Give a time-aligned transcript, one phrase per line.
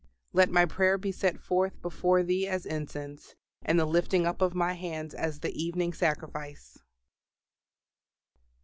[0.33, 4.55] "LET MY PRAYER BE SET FORTH BEFORE THEE AS INCENSE: AND THE LIFTING UP OF
[4.55, 6.79] MY HANDS AS THE EVENING SACRIFICE."